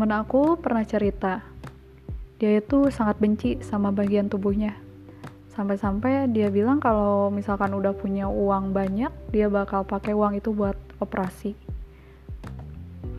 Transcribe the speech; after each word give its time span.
temen 0.00 0.16
aku 0.16 0.56
pernah 0.56 0.80
cerita, 0.80 1.44
dia 2.40 2.56
itu 2.56 2.88
sangat 2.88 3.20
benci 3.20 3.60
sama 3.60 3.92
bagian 3.92 4.32
tubuhnya. 4.32 4.72
Sampai-sampai 5.52 6.24
dia 6.32 6.48
bilang 6.48 6.80
kalau 6.80 7.28
misalkan 7.28 7.68
udah 7.76 7.92
punya 7.92 8.24
uang 8.24 8.72
banyak, 8.72 9.12
dia 9.28 9.52
bakal 9.52 9.84
pakai 9.84 10.16
uang 10.16 10.40
itu 10.40 10.56
buat 10.56 10.72
operasi. 11.04 11.52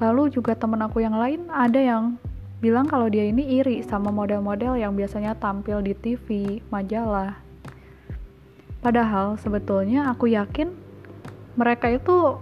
Lalu 0.01 0.33
juga 0.33 0.57
temen 0.57 0.81
aku 0.81 1.05
yang 1.05 1.13
lain 1.21 1.53
ada 1.53 1.77
yang 1.77 2.17
bilang 2.65 2.89
kalau 2.89 3.13
dia 3.13 3.29
ini 3.29 3.61
iri 3.61 3.85
sama 3.85 4.09
model-model 4.09 4.73
yang 4.73 4.97
biasanya 4.97 5.37
tampil 5.37 5.85
di 5.85 5.93
TV, 5.93 6.57
majalah. 6.73 7.37
Padahal 8.81 9.37
sebetulnya 9.37 10.09
aku 10.09 10.33
yakin 10.33 10.73
mereka 11.61 11.93
itu 11.93 12.41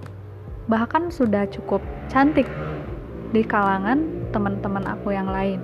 bahkan 0.71 1.11
sudah 1.11 1.43
cukup 1.51 1.83
cantik 2.07 2.47
di 3.35 3.43
kalangan 3.43 4.18
teman-teman 4.29 4.85
aku 4.85 5.13
yang 5.13 5.29
lain. 5.29 5.61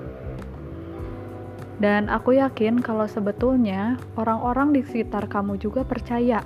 Dan 1.75 2.07
aku 2.07 2.39
yakin 2.39 2.79
kalau 2.79 3.03
sebetulnya 3.03 3.99
orang-orang 4.15 4.71
di 4.71 4.81
sekitar 4.83 5.27
kamu 5.27 5.59
juga 5.59 5.83
percaya 5.83 6.39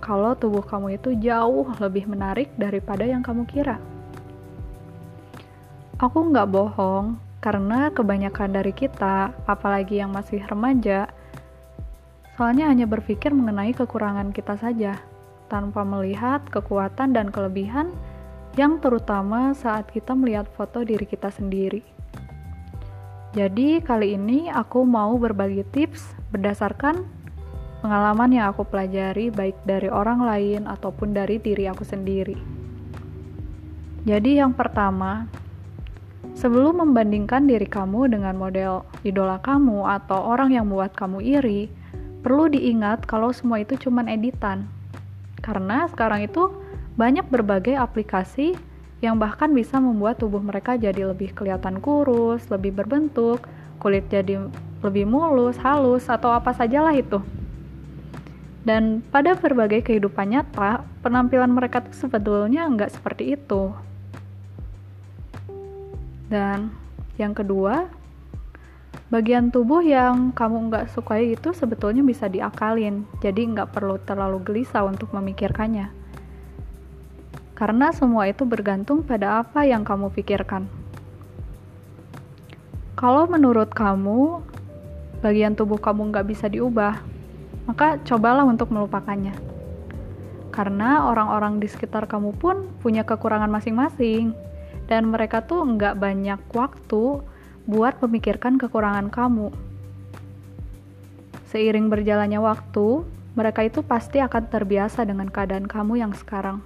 kalau 0.00 0.32
tubuh 0.32 0.64
kamu 0.64 0.96
itu 0.96 1.12
jauh 1.20 1.68
lebih 1.76 2.08
menarik 2.08 2.48
daripada 2.56 3.04
yang 3.04 3.20
kamu 3.20 3.44
kira. 3.44 3.76
Aku 6.00 6.32
nggak 6.32 6.48
bohong, 6.48 7.20
karena 7.44 7.92
kebanyakan 7.92 8.56
dari 8.56 8.72
kita, 8.72 9.36
apalagi 9.44 10.00
yang 10.00 10.16
masih 10.16 10.40
remaja, 10.48 11.12
soalnya 12.40 12.72
hanya 12.72 12.88
berpikir 12.88 13.36
mengenai 13.36 13.76
kekurangan 13.76 14.32
kita 14.32 14.56
saja, 14.56 14.96
tanpa 15.52 15.84
melihat 15.84 16.40
kekuatan 16.48 17.12
dan 17.12 17.28
kelebihan 17.28 17.92
yang 18.58 18.82
terutama 18.82 19.54
saat 19.54 19.86
kita 19.94 20.16
melihat 20.18 20.50
foto 20.50 20.82
diri 20.82 21.06
kita 21.06 21.30
sendiri. 21.30 21.82
Jadi, 23.30 23.78
kali 23.78 24.18
ini 24.18 24.50
aku 24.50 24.82
mau 24.82 25.14
berbagi 25.14 25.62
tips 25.70 26.18
berdasarkan 26.34 27.06
pengalaman 27.78 28.34
yang 28.34 28.50
aku 28.50 28.66
pelajari, 28.66 29.30
baik 29.30 29.54
dari 29.62 29.86
orang 29.86 30.26
lain 30.26 30.66
ataupun 30.66 31.14
dari 31.14 31.38
diri 31.38 31.70
aku 31.70 31.86
sendiri. 31.86 32.34
Jadi, 34.02 34.42
yang 34.42 34.50
pertama, 34.50 35.30
sebelum 36.34 36.82
membandingkan 36.82 37.46
diri 37.46 37.70
kamu 37.70 38.10
dengan 38.10 38.34
model 38.34 38.82
idola 39.06 39.38
kamu 39.38 39.86
atau 39.86 40.26
orang 40.26 40.50
yang 40.50 40.66
membuat 40.66 40.98
kamu 40.98 41.22
iri, 41.22 41.70
perlu 42.26 42.50
diingat 42.50 43.06
kalau 43.06 43.30
semua 43.30 43.62
itu 43.62 43.78
cuma 43.78 44.02
editan. 44.10 44.66
Karena 45.38 45.86
sekarang 45.86 46.26
itu 46.26 46.50
banyak 47.00 47.24
berbagai 47.32 47.80
aplikasi 47.80 48.60
yang 49.00 49.16
bahkan 49.16 49.48
bisa 49.56 49.80
membuat 49.80 50.20
tubuh 50.20 50.44
mereka 50.44 50.76
jadi 50.76 51.08
lebih 51.08 51.32
kelihatan 51.32 51.80
kurus, 51.80 52.44
lebih 52.52 52.76
berbentuk, 52.76 53.40
kulit 53.80 54.04
jadi 54.12 54.36
lebih 54.84 55.08
mulus, 55.08 55.56
halus, 55.64 56.04
atau 56.12 56.28
apa 56.28 56.52
sajalah 56.52 56.92
itu. 56.92 57.24
Dan 58.60 59.00
pada 59.08 59.32
berbagai 59.32 59.80
kehidupan 59.80 60.36
nyata, 60.36 60.84
penampilan 61.00 61.48
mereka 61.48 61.80
tuh 61.80 61.96
sebetulnya 61.96 62.68
nggak 62.68 62.92
seperti 62.92 63.32
itu. 63.40 63.72
Dan 66.28 66.68
yang 67.16 67.32
kedua, 67.32 67.88
bagian 69.08 69.48
tubuh 69.48 69.80
yang 69.80 70.36
kamu 70.36 70.68
nggak 70.68 70.92
sukai 70.92 71.32
itu 71.32 71.56
sebetulnya 71.56 72.04
bisa 72.04 72.28
diakalin, 72.28 73.08
jadi 73.24 73.40
nggak 73.48 73.72
perlu 73.72 73.96
terlalu 74.04 74.44
gelisah 74.44 74.84
untuk 74.84 75.16
memikirkannya 75.16 75.99
karena 77.60 77.92
semua 77.92 78.24
itu 78.24 78.48
bergantung 78.48 79.04
pada 79.04 79.44
apa 79.44 79.68
yang 79.68 79.84
kamu 79.84 80.08
pikirkan. 80.16 80.64
Kalau 82.96 83.28
menurut 83.28 83.68
kamu, 83.68 84.40
bagian 85.20 85.52
tubuh 85.52 85.76
kamu 85.76 86.08
nggak 86.08 86.24
bisa 86.24 86.48
diubah, 86.48 87.04
maka 87.68 88.00
cobalah 88.08 88.48
untuk 88.48 88.72
melupakannya. 88.72 89.36
Karena 90.48 91.04
orang-orang 91.12 91.60
di 91.60 91.68
sekitar 91.68 92.08
kamu 92.08 92.32
pun 92.40 92.64
punya 92.80 93.04
kekurangan 93.04 93.52
masing-masing, 93.52 94.32
dan 94.88 95.12
mereka 95.12 95.44
tuh 95.44 95.60
nggak 95.60 96.00
banyak 96.00 96.40
waktu 96.56 97.20
buat 97.68 97.94
memikirkan 98.00 98.56
kekurangan 98.56 99.12
kamu. 99.12 99.52
Seiring 101.52 101.92
berjalannya 101.92 102.40
waktu, 102.40 103.04
mereka 103.36 103.68
itu 103.68 103.84
pasti 103.84 104.16
akan 104.16 104.48
terbiasa 104.48 105.04
dengan 105.04 105.28
keadaan 105.28 105.68
kamu 105.68 106.00
yang 106.00 106.16
sekarang. 106.16 106.64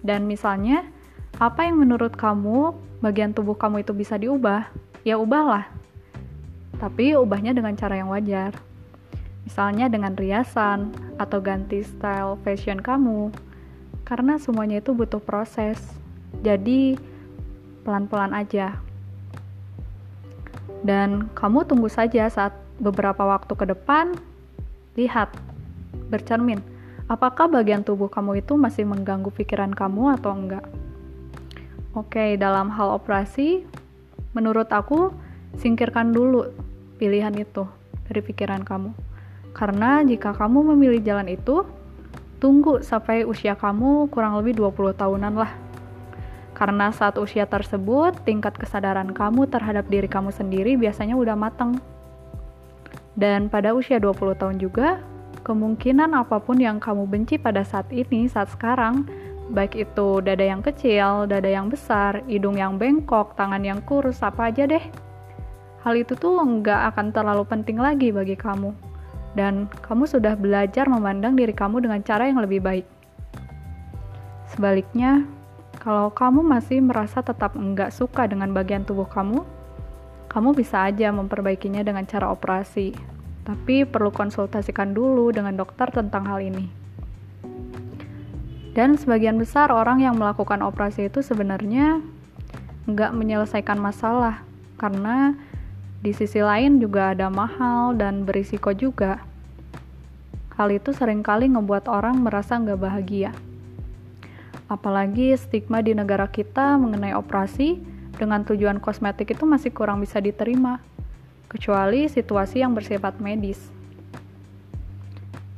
Dan 0.00 0.24
misalnya, 0.24 0.84
apa 1.36 1.68
yang 1.68 1.80
menurut 1.80 2.16
kamu 2.16 2.72
bagian 3.04 3.32
tubuh 3.32 3.56
kamu 3.56 3.84
itu 3.84 3.92
bisa 3.92 4.16
diubah? 4.16 4.68
Ya 5.04 5.16
ubahlah. 5.16 5.68
Tapi 6.80 7.16
ubahnya 7.16 7.52
dengan 7.52 7.76
cara 7.76 8.00
yang 8.00 8.08
wajar. 8.08 8.56
Misalnya 9.44 9.88
dengan 9.92 10.16
riasan 10.16 10.92
atau 11.20 11.40
ganti 11.40 11.84
style 11.84 12.40
fashion 12.44 12.80
kamu. 12.80 13.32
Karena 14.04 14.40
semuanya 14.40 14.80
itu 14.80 14.96
butuh 14.96 15.20
proses. 15.20 15.80
Jadi 16.40 16.96
pelan-pelan 17.84 18.32
aja. 18.32 18.80
Dan 20.80 21.28
kamu 21.36 21.68
tunggu 21.68 21.92
saja 21.92 22.24
saat 22.32 22.56
beberapa 22.80 23.20
waktu 23.20 23.52
ke 23.52 23.68
depan, 23.68 24.16
lihat, 24.96 25.28
bercermin, 26.08 26.64
apakah 27.10 27.50
bagian 27.50 27.82
tubuh 27.82 28.06
kamu 28.06 28.46
itu 28.46 28.54
masih 28.54 28.86
mengganggu 28.86 29.34
pikiran 29.34 29.74
kamu 29.74 30.14
atau 30.14 30.30
enggak? 30.30 30.62
Oke, 31.90 32.38
dalam 32.38 32.70
hal 32.70 32.94
operasi, 32.94 33.66
menurut 34.30 34.70
aku, 34.70 35.10
singkirkan 35.58 36.14
dulu 36.14 36.54
pilihan 37.02 37.34
itu 37.34 37.66
dari 38.06 38.22
pikiran 38.22 38.62
kamu. 38.62 38.94
Karena 39.50 40.06
jika 40.06 40.30
kamu 40.30 40.70
memilih 40.70 41.02
jalan 41.02 41.26
itu, 41.26 41.66
tunggu 42.38 42.78
sampai 42.86 43.26
usia 43.26 43.58
kamu 43.58 44.06
kurang 44.14 44.38
lebih 44.38 44.62
20 44.62 44.94
tahunan 44.94 45.34
lah. 45.34 45.50
Karena 46.54 46.94
saat 46.94 47.18
usia 47.18 47.42
tersebut, 47.42 48.22
tingkat 48.22 48.54
kesadaran 48.54 49.10
kamu 49.10 49.50
terhadap 49.50 49.90
diri 49.90 50.06
kamu 50.06 50.30
sendiri 50.30 50.78
biasanya 50.78 51.18
udah 51.18 51.34
matang. 51.34 51.82
Dan 53.18 53.50
pada 53.50 53.74
usia 53.74 53.98
20 53.98 54.38
tahun 54.38 54.62
juga, 54.62 55.02
kemungkinan 55.42 56.12
apa 56.12 56.38
pun 56.40 56.60
yang 56.60 56.78
kamu 56.78 57.08
benci 57.08 57.36
pada 57.40 57.64
saat 57.64 57.88
ini, 57.90 58.28
saat 58.28 58.52
sekarang, 58.52 59.08
baik 59.50 59.74
itu 59.74 60.22
dada 60.22 60.44
yang 60.44 60.62
kecil, 60.62 61.26
dada 61.26 61.48
yang 61.50 61.66
besar, 61.68 62.22
hidung 62.30 62.56
yang 62.56 62.78
bengkok, 62.78 63.34
tangan 63.34 63.60
yang 63.60 63.82
kurus, 63.82 64.22
apa 64.22 64.48
aja 64.52 64.64
deh. 64.68 64.84
Hal 65.82 65.96
itu 65.96 66.12
tuh 66.14 66.38
nggak 66.38 66.94
akan 66.94 67.10
terlalu 67.10 67.44
penting 67.48 67.80
lagi 67.80 68.12
bagi 68.12 68.36
kamu. 68.36 68.70
Dan 69.34 69.70
kamu 69.86 70.10
sudah 70.10 70.34
belajar 70.34 70.90
memandang 70.90 71.38
diri 71.38 71.54
kamu 71.54 71.86
dengan 71.86 72.02
cara 72.02 72.26
yang 72.26 72.42
lebih 72.42 72.60
baik. 72.62 72.86
Sebaliknya, 74.50 75.22
kalau 75.78 76.10
kamu 76.10 76.42
masih 76.42 76.82
merasa 76.82 77.22
tetap 77.22 77.54
enggak 77.54 77.94
suka 77.94 78.26
dengan 78.26 78.50
bagian 78.50 78.82
tubuh 78.82 79.06
kamu, 79.06 79.46
kamu 80.30 80.54
bisa 80.54 80.86
aja 80.86 81.10
memperbaikinya 81.14 81.82
dengan 81.82 82.06
cara 82.06 82.30
operasi 82.30 83.09
tapi 83.44 83.88
perlu 83.88 84.12
konsultasikan 84.12 84.92
dulu 84.92 85.32
dengan 85.32 85.56
dokter 85.56 85.88
tentang 85.88 86.28
hal 86.28 86.40
ini. 86.44 86.68
Dan 88.70 88.94
sebagian 88.94 89.34
besar 89.34 89.74
orang 89.74 89.98
yang 89.98 90.14
melakukan 90.14 90.62
operasi 90.62 91.10
itu 91.10 91.26
sebenarnya 91.26 91.98
nggak 92.86 93.12
menyelesaikan 93.12 93.76
masalah, 93.76 94.46
karena 94.78 95.34
di 96.00 96.14
sisi 96.16 96.40
lain 96.40 96.80
juga 96.80 97.12
ada 97.12 97.28
mahal 97.28 97.92
dan 97.98 98.24
berisiko 98.24 98.72
juga. 98.72 99.20
Hal 100.54 100.70
itu 100.70 100.92
sering 100.94 101.20
kali 101.20 101.50
ngebuat 101.50 101.90
orang 101.90 102.20
merasa 102.22 102.56
nggak 102.56 102.80
bahagia. 102.80 103.32
Apalagi 104.70 105.34
stigma 105.34 105.82
di 105.82 105.98
negara 105.98 106.30
kita 106.30 106.78
mengenai 106.78 107.10
operasi 107.18 107.82
dengan 108.14 108.46
tujuan 108.46 108.78
kosmetik 108.78 109.34
itu 109.34 109.42
masih 109.48 109.74
kurang 109.74 109.98
bisa 109.98 110.22
diterima 110.22 110.78
kecuali 111.50 112.06
situasi 112.06 112.62
yang 112.62 112.72
bersifat 112.78 113.18
medis. 113.18 113.58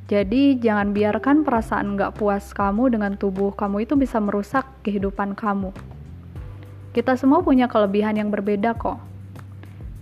Jadi, 0.08 0.56
jangan 0.60 0.96
biarkan 0.96 1.44
perasaan 1.44 1.96
nggak 1.96 2.16
puas 2.16 2.52
kamu 2.52 2.92
dengan 2.92 3.16
tubuh 3.16 3.52
kamu 3.52 3.84
itu 3.84 3.96
bisa 3.96 4.20
merusak 4.20 4.64
kehidupan 4.84 5.36
kamu. 5.36 5.72
Kita 6.92 7.16
semua 7.16 7.40
punya 7.40 7.68
kelebihan 7.68 8.20
yang 8.20 8.28
berbeda 8.28 8.76
kok. 8.76 9.00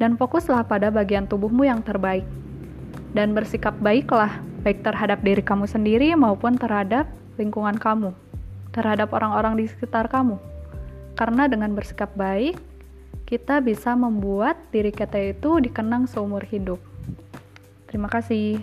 Dan 0.02 0.18
fokuslah 0.18 0.66
pada 0.66 0.90
bagian 0.90 1.30
tubuhmu 1.30 1.62
yang 1.62 1.78
terbaik. 1.86 2.26
Dan 3.14 3.34
bersikap 3.36 3.78
baiklah, 3.78 4.42
baik 4.66 4.82
terhadap 4.82 5.22
diri 5.22 5.42
kamu 5.42 5.70
sendiri 5.70 6.10
maupun 6.18 6.58
terhadap 6.58 7.06
lingkungan 7.38 7.78
kamu, 7.78 8.10
terhadap 8.74 9.14
orang-orang 9.14 9.62
di 9.62 9.70
sekitar 9.70 10.10
kamu. 10.10 10.42
Karena 11.14 11.46
dengan 11.46 11.70
bersikap 11.76 12.10
baik, 12.18 12.58
kita 13.30 13.62
bisa 13.62 13.94
membuat 13.94 14.58
diri 14.74 14.90
kita 14.90 15.14
itu 15.22 15.62
dikenang 15.62 16.10
seumur 16.10 16.42
hidup. 16.42 16.82
Terima 17.86 18.10
kasih. 18.10 18.58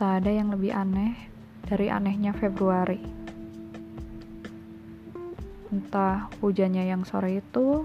Tak 0.00 0.24
ada 0.24 0.32
yang 0.32 0.56
lebih 0.56 0.72
aneh 0.72 1.20
dari 1.68 1.92
anehnya 1.92 2.32
Februari. 2.32 3.04
Entah 5.68 6.32
hujannya 6.40 6.88
yang 6.88 7.04
sore 7.04 7.44
itu, 7.44 7.84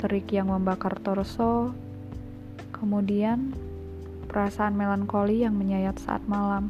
terik 0.00 0.32
yang 0.32 0.48
membakar 0.48 0.96
torso, 0.96 1.76
kemudian 2.72 3.65
perasaan 4.36 4.76
melankoli 4.76 5.48
yang 5.48 5.56
menyayat 5.56 5.96
saat 5.96 6.20
malam. 6.28 6.68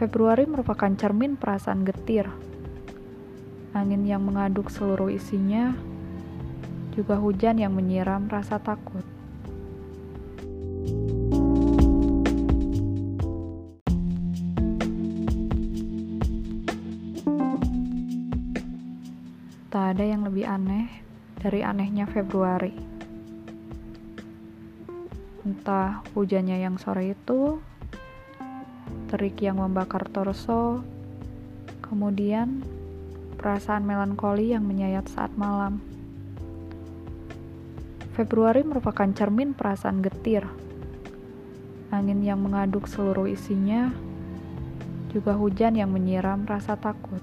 Februari 0.00 0.48
merupakan 0.48 0.88
cermin 0.96 1.36
perasaan 1.36 1.84
getir. 1.84 2.24
Angin 3.76 4.08
yang 4.08 4.24
mengaduk 4.24 4.72
seluruh 4.72 5.12
isinya, 5.12 5.76
juga 6.96 7.20
hujan 7.20 7.60
yang 7.60 7.76
menyiram 7.76 8.24
rasa 8.24 8.56
takut. 8.56 9.04
Tak 19.68 19.92
ada 19.92 20.04
yang 20.08 20.24
lebih 20.24 20.48
aneh 20.48 20.88
dari 21.36 21.60
anehnya 21.60 22.08
Februari. 22.08 22.97
Entah 25.68 26.00
hujannya 26.16 26.64
yang 26.64 26.80
sore 26.80 27.12
itu, 27.12 27.60
terik 29.12 29.36
yang 29.44 29.60
membakar 29.60 30.08
torso, 30.08 30.80
kemudian 31.84 32.64
perasaan 33.36 33.84
melankoli 33.84 34.56
yang 34.56 34.64
menyayat 34.64 35.04
saat 35.12 35.28
malam. 35.36 35.84
Februari 38.16 38.64
merupakan 38.64 39.12
cermin 39.12 39.52
perasaan 39.52 40.00
getir. 40.00 40.48
Angin 41.92 42.24
yang 42.24 42.40
mengaduk 42.40 42.88
seluruh 42.88 43.28
isinya, 43.28 43.92
juga 45.12 45.36
hujan 45.36 45.76
yang 45.76 45.92
menyiram 45.92 46.48
rasa 46.48 46.80
takut. 46.80 47.20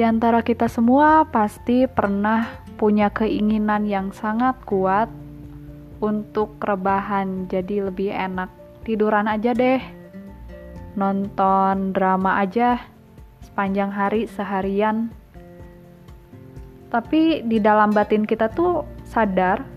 Di 0.00 0.08
antara 0.08 0.40
kita 0.40 0.64
semua 0.64 1.28
pasti 1.28 1.84
pernah 1.84 2.64
punya 2.80 3.12
keinginan 3.12 3.84
yang 3.84 4.16
sangat 4.16 4.56
kuat 4.64 5.12
untuk 6.00 6.56
rebahan 6.56 7.44
jadi 7.52 7.92
lebih 7.92 8.08
enak. 8.08 8.48
Tiduran 8.80 9.28
aja 9.28 9.52
deh. 9.52 9.76
Nonton 10.96 11.92
drama 11.92 12.40
aja 12.40 12.80
sepanjang 13.44 13.92
hari 13.92 14.24
seharian. 14.24 15.12
Tapi 16.88 17.44
di 17.44 17.60
dalam 17.60 17.92
batin 17.92 18.24
kita 18.24 18.48
tuh 18.48 18.88
sadar 19.04 19.68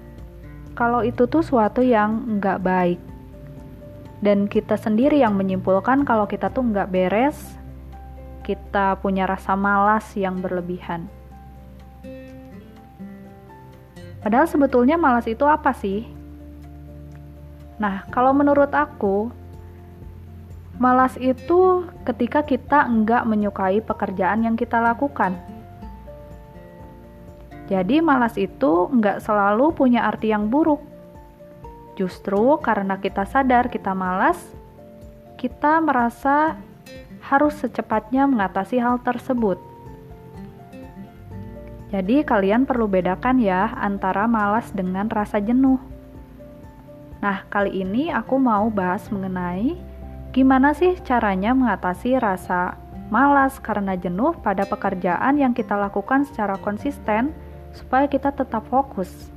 kalau 0.72 1.04
itu 1.04 1.28
tuh 1.28 1.44
suatu 1.44 1.84
yang 1.84 2.40
nggak 2.40 2.64
baik. 2.64 3.00
Dan 4.24 4.48
kita 4.48 4.80
sendiri 4.80 5.20
yang 5.20 5.36
menyimpulkan 5.36 6.08
kalau 6.08 6.24
kita 6.24 6.48
tuh 6.48 6.64
nggak 6.64 6.96
beres 6.96 7.60
kita 8.44 9.00
punya 9.00 9.24
rasa 9.24 9.56
malas 9.56 10.06
yang 10.20 10.44
berlebihan. 10.44 11.08
Padahal 14.24 14.48
sebetulnya 14.48 14.96
malas 14.96 15.28
itu 15.28 15.44
apa 15.44 15.76
sih? 15.76 16.08
Nah, 17.76 18.08
kalau 18.08 18.32
menurut 18.32 18.72
aku, 18.72 19.28
malas 20.80 21.20
itu 21.20 21.84
ketika 22.08 22.40
kita 22.40 22.88
enggak 22.88 23.28
menyukai 23.28 23.84
pekerjaan 23.84 24.48
yang 24.48 24.56
kita 24.56 24.80
lakukan. 24.80 25.36
Jadi 27.68 28.00
malas 28.00 28.40
itu 28.40 28.88
enggak 28.92 29.20
selalu 29.20 29.76
punya 29.76 30.08
arti 30.08 30.32
yang 30.32 30.48
buruk. 30.48 30.80
Justru 32.00 32.60
karena 32.64 32.96
kita 33.00 33.28
sadar 33.28 33.68
kita 33.68 33.92
malas, 33.92 34.40
kita 35.36 35.84
merasa 35.84 36.56
harus 37.24 37.56
secepatnya 37.58 38.28
mengatasi 38.28 38.84
hal 38.84 39.00
tersebut. 39.00 39.56
Jadi, 41.94 42.26
kalian 42.26 42.66
perlu 42.68 42.90
bedakan 42.90 43.40
ya 43.40 43.72
antara 43.78 44.26
malas 44.26 44.74
dengan 44.74 45.08
rasa 45.08 45.38
jenuh. 45.40 45.78
Nah, 47.24 47.48
kali 47.48 47.86
ini 47.86 48.12
aku 48.12 48.36
mau 48.36 48.68
bahas 48.68 49.08
mengenai 49.08 49.80
gimana 50.34 50.74
sih 50.74 50.98
caranya 51.06 51.54
mengatasi 51.54 52.18
rasa 52.18 52.76
malas 53.14 53.62
karena 53.62 53.94
jenuh 53.94 54.34
pada 54.42 54.66
pekerjaan 54.66 55.38
yang 55.38 55.54
kita 55.54 55.78
lakukan 55.78 56.26
secara 56.26 56.58
konsisten 56.58 57.30
supaya 57.72 58.10
kita 58.10 58.34
tetap 58.34 58.66
fokus. 58.68 59.30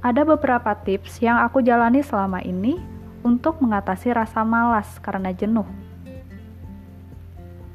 Ada 0.00 0.24
beberapa 0.24 0.72
tips 0.82 1.20
yang 1.20 1.36
aku 1.44 1.60
jalani 1.60 2.00
selama 2.00 2.40
ini 2.40 2.95
untuk 3.26 3.58
mengatasi 3.58 4.14
rasa 4.14 4.46
malas 4.46 4.86
karena 5.02 5.34
jenuh. 5.34 5.66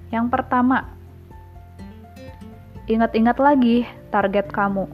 Yang 0.07 0.31
pertama, 0.31 0.87
ingat-ingat 2.87 3.35
lagi 3.35 3.83
target 4.07 4.47
kamu. 4.47 4.87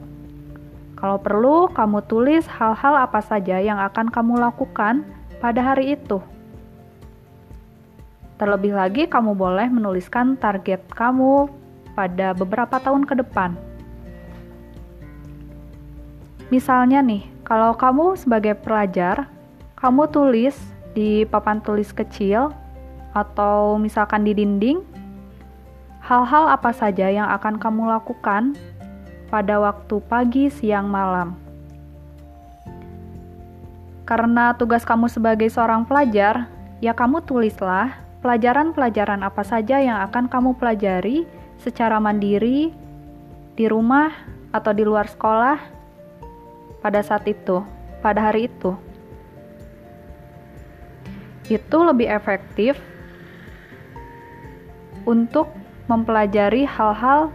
Kalau 0.98 1.18
perlu, 1.22 1.70
kamu 1.70 2.02
tulis 2.10 2.42
hal-hal 2.50 3.06
apa 3.06 3.22
saja 3.22 3.62
yang 3.62 3.78
akan 3.78 4.10
kamu 4.10 4.34
lakukan 4.42 5.06
pada 5.38 5.62
hari 5.62 5.94
itu. 5.94 6.18
Terlebih 8.34 8.74
lagi, 8.74 9.06
kamu 9.06 9.38
boleh 9.38 9.70
menuliskan 9.70 10.34
target 10.34 10.82
kamu 10.90 11.46
pada 11.94 12.34
beberapa 12.34 12.82
tahun 12.82 13.06
ke 13.06 13.14
depan. 13.22 13.54
Misalnya 16.50 16.98
nih, 17.02 17.26
kalau 17.46 17.74
kamu 17.74 18.18
sebagai 18.18 18.58
pelajar 18.58 19.37
kamu 19.78 20.10
tulis 20.10 20.58
di 20.90 21.22
papan 21.22 21.62
tulis 21.62 21.94
kecil 21.94 22.50
atau 23.14 23.78
misalkan 23.78 24.26
di 24.26 24.34
dinding 24.34 24.82
hal-hal 26.02 26.50
apa 26.50 26.74
saja 26.74 27.06
yang 27.06 27.30
akan 27.30 27.62
kamu 27.62 27.86
lakukan 27.86 28.58
pada 29.30 29.62
waktu 29.62 30.02
pagi, 30.10 30.50
siang, 30.50 30.90
malam. 30.90 31.38
Karena 34.02 34.56
tugas 34.58 34.82
kamu 34.82 35.06
sebagai 35.06 35.46
seorang 35.46 35.86
pelajar, 35.86 36.50
ya 36.82 36.96
kamu 36.96 37.22
tulislah 37.22 37.94
pelajaran-pelajaran 38.24 39.22
apa 39.22 39.46
saja 39.46 39.78
yang 39.78 40.02
akan 40.10 40.26
kamu 40.26 40.58
pelajari 40.58 41.22
secara 41.62 42.02
mandiri 42.02 42.74
di 43.54 43.64
rumah 43.70 44.10
atau 44.50 44.74
di 44.74 44.82
luar 44.82 45.06
sekolah 45.06 45.60
pada 46.82 46.98
saat 47.04 47.28
itu, 47.30 47.62
pada 48.00 48.32
hari 48.32 48.48
itu 48.48 48.87
itu 51.48 51.78
lebih 51.80 52.08
efektif 52.08 52.76
untuk 55.08 55.48
mempelajari 55.88 56.68
hal-hal 56.68 57.32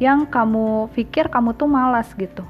yang 0.00 0.24
kamu 0.24 0.88
pikir 0.94 1.28
kamu 1.28 1.52
tuh 1.58 1.68
malas 1.68 2.08
gitu. 2.16 2.46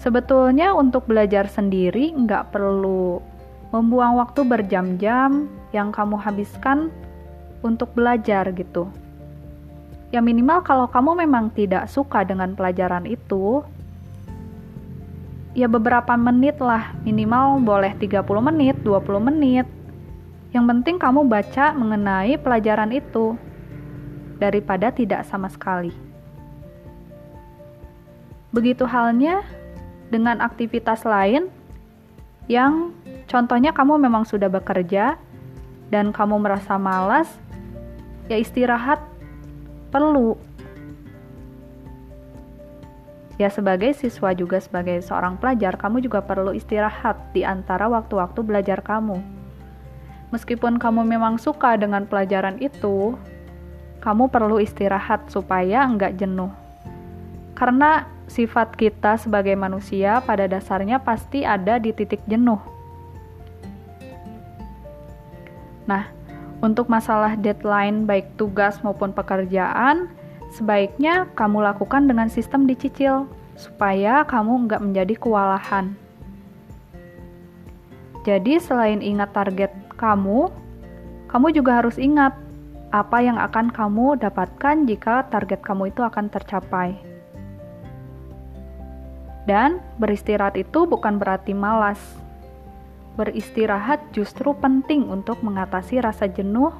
Sebetulnya 0.00 0.76
untuk 0.76 1.08
belajar 1.08 1.48
sendiri 1.48 2.12
nggak 2.12 2.52
perlu 2.52 3.24
membuang 3.72 4.20
waktu 4.20 4.44
berjam-jam 4.44 5.48
yang 5.72 5.88
kamu 5.88 6.20
habiskan 6.20 6.92
untuk 7.64 7.88
belajar 7.96 8.52
gitu. 8.52 8.92
Ya 10.12 10.20
minimal 10.20 10.60
kalau 10.62 10.86
kamu 10.86 11.26
memang 11.26 11.50
tidak 11.56 11.88
suka 11.88 12.22
dengan 12.22 12.52
pelajaran 12.54 13.08
itu, 13.08 13.64
ya 15.54 15.70
beberapa 15.70 16.18
menit 16.18 16.58
lah, 16.58 16.92
minimal 17.06 17.62
boleh 17.62 17.94
30 17.96 18.20
menit, 18.42 18.76
20 18.82 19.22
menit. 19.22 19.66
Yang 20.50 20.64
penting 20.70 20.96
kamu 20.98 21.26
baca 21.26 21.74
mengenai 21.74 22.34
pelajaran 22.38 22.90
itu 22.94 23.38
daripada 24.38 24.90
tidak 24.90 25.22
sama 25.26 25.46
sekali. 25.50 25.94
Begitu 28.54 28.86
halnya 28.86 29.42
dengan 30.10 30.38
aktivitas 30.38 31.02
lain 31.02 31.50
yang 32.46 32.94
contohnya 33.26 33.74
kamu 33.74 33.98
memang 33.98 34.22
sudah 34.22 34.46
bekerja 34.46 35.18
dan 35.90 36.14
kamu 36.14 36.38
merasa 36.38 36.78
malas, 36.78 37.30
ya 38.30 38.38
istirahat 38.38 39.02
perlu 39.90 40.38
Ya 43.34 43.50
sebagai 43.50 43.90
siswa 43.98 44.30
juga 44.30 44.62
sebagai 44.62 45.02
seorang 45.02 45.34
pelajar, 45.42 45.74
kamu 45.74 46.06
juga 46.06 46.22
perlu 46.22 46.54
istirahat 46.54 47.18
di 47.34 47.42
antara 47.42 47.90
waktu-waktu 47.90 48.40
belajar 48.46 48.78
kamu. 48.78 49.18
Meskipun 50.30 50.78
kamu 50.78 51.02
memang 51.02 51.38
suka 51.42 51.74
dengan 51.74 52.06
pelajaran 52.06 52.62
itu, 52.62 53.18
kamu 53.98 54.30
perlu 54.30 54.62
istirahat 54.62 55.26
supaya 55.30 55.82
enggak 55.82 56.14
jenuh. 56.14 56.50
Karena 57.58 58.06
sifat 58.30 58.78
kita 58.78 59.18
sebagai 59.18 59.54
manusia 59.58 60.22
pada 60.22 60.46
dasarnya 60.46 61.02
pasti 61.02 61.42
ada 61.42 61.78
di 61.82 61.90
titik 61.90 62.22
jenuh. 62.30 62.58
Nah, 65.90 66.08
untuk 66.64 66.88
masalah 66.88 67.36
deadline 67.36 68.08
baik 68.08 68.40
tugas 68.40 68.80
maupun 68.80 69.12
pekerjaan, 69.12 70.08
sebaiknya 70.54 71.26
kamu 71.34 71.66
lakukan 71.66 72.06
dengan 72.06 72.30
sistem 72.30 72.70
dicicil 72.70 73.26
supaya 73.58 74.22
kamu 74.22 74.70
nggak 74.70 74.82
menjadi 74.82 75.14
kewalahan. 75.18 75.98
Jadi 78.22 78.56
selain 78.62 79.02
ingat 79.04 79.34
target 79.34 79.74
kamu, 79.98 80.48
kamu 81.28 81.46
juga 81.52 81.82
harus 81.82 81.98
ingat 82.00 82.32
apa 82.94 83.18
yang 83.20 83.36
akan 83.36 83.74
kamu 83.74 84.16
dapatkan 84.22 84.86
jika 84.86 85.26
target 85.28 85.60
kamu 85.60 85.90
itu 85.90 86.00
akan 86.00 86.30
tercapai. 86.30 86.94
Dan 89.44 89.82
beristirahat 90.00 90.56
itu 90.56 90.88
bukan 90.88 91.20
berarti 91.20 91.52
malas. 91.52 92.00
Beristirahat 93.18 94.00
justru 94.16 94.56
penting 94.56 95.04
untuk 95.10 95.44
mengatasi 95.44 96.00
rasa 96.00 96.24
jenuh 96.30 96.72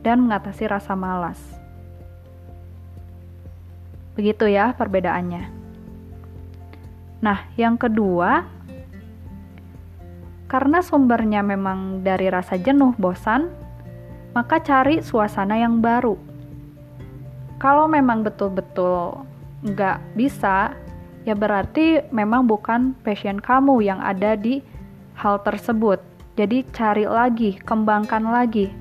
dan 0.00 0.24
mengatasi 0.24 0.64
rasa 0.64 0.96
malas. 0.96 1.61
Begitu 4.12 4.48
ya 4.52 4.76
perbedaannya. 4.76 5.44
Nah, 7.22 7.38
yang 7.54 7.78
kedua, 7.78 8.44
karena 10.50 10.84
sumbernya 10.84 11.40
memang 11.40 12.04
dari 12.04 12.28
rasa 12.28 12.60
jenuh, 12.60 12.92
bosan, 13.00 13.48
maka 14.36 14.60
cari 14.60 15.00
suasana 15.00 15.56
yang 15.56 15.80
baru. 15.80 16.18
Kalau 17.62 17.86
memang 17.86 18.26
betul-betul 18.26 19.22
nggak 19.62 20.18
bisa, 20.18 20.74
ya 21.22 21.38
berarti 21.38 22.02
memang 22.10 22.44
bukan 22.50 22.98
passion 23.06 23.38
kamu 23.38 23.86
yang 23.86 24.02
ada 24.02 24.34
di 24.34 24.60
hal 25.14 25.38
tersebut. 25.46 26.02
Jadi 26.34 26.66
cari 26.74 27.06
lagi, 27.06 27.56
kembangkan 27.62 28.26
lagi. 28.26 28.72